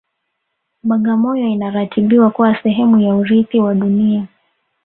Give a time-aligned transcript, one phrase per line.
[0.83, 4.27] bagamoyo inaratibiwa kuwa sehemu ya urithi wa dunia